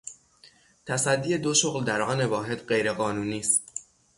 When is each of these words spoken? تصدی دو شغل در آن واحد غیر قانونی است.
تصدی 0.85 1.37
دو 1.37 1.53
شغل 1.53 1.83
در 1.83 2.01
آن 2.01 2.25
واحد 2.25 2.59
غیر 2.65 2.91
قانونی 2.93 3.39
است. 3.39 3.63